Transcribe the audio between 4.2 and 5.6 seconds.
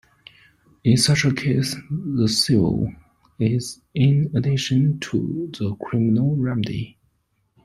addition to